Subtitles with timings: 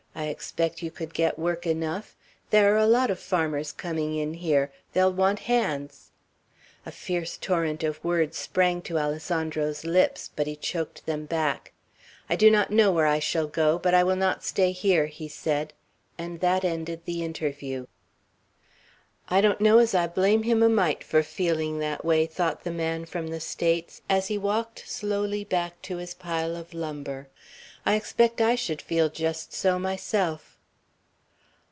[0.13, 2.15] I expect you could get work enough;
[2.51, 6.11] there are a lot of farmers coming in here; they'll want hands."
[6.85, 11.71] A fierce torrent of words sprang to Alessandro's lips, but he choked them back.
[12.29, 15.27] "I do not know where I shall go, but I will not stay here," he
[15.29, 15.73] said;
[16.19, 17.87] and that ended the interview.
[19.29, 22.71] "I don't know as I blame him a mite for feeling that way," thought the
[22.71, 27.29] man from the States, as he walked slowly back to his pile of lumber.
[27.83, 30.49] "I expect I should feel just so myself."